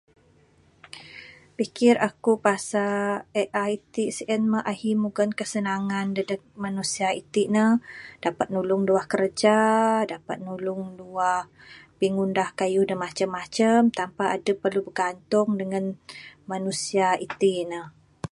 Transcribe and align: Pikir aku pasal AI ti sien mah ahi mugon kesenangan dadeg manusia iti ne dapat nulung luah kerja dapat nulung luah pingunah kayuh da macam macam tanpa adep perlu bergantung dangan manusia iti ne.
Pikir 1.57 1.93
aku 2.09 2.31
pasal 2.45 2.99
AI 3.41 3.73
ti 3.93 4.03
sien 4.17 4.43
mah 4.51 4.63
ahi 4.71 4.91
mugon 5.03 5.31
kesenangan 5.39 6.07
dadeg 6.17 6.41
manusia 6.65 7.07
iti 7.21 7.43
ne 7.55 7.65
dapat 8.25 8.47
nulung 8.53 8.83
luah 8.89 9.05
kerja 9.13 9.57
dapat 10.13 10.37
nulung 10.47 10.83
luah 10.99 11.39
pingunah 11.99 12.49
kayuh 12.59 12.85
da 12.89 12.95
macam 13.05 13.29
macam 13.37 13.79
tanpa 13.97 14.23
adep 14.35 14.57
perlu 14.63 14.81
bergantung 14.87 15.49
dangan 15.59 15.85
manusia 16.51 17.07
iti 17.25 17.53
ne. 17.71 17.81